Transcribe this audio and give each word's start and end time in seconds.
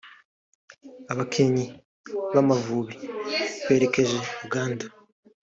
Abakinnyi 1.11 1.65
b’Amavubi 2.33 2.95
berekeje 3.67 4.17
Uganda 4.45 4.85